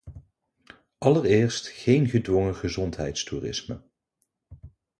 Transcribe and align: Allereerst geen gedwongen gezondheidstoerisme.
Allereerst 0.99 1.67
geen 1.85 2.07
gedwongen 2.07 2.55
gezondheidstoerisme. 2.55 3.83